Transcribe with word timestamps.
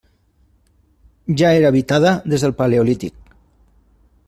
Ja 1.41 1.51
era 1.59 1.69
habitada 1.71 2.15
des 2.35 2.47
del 2.47 2.57
paleolític. 2.63 3.37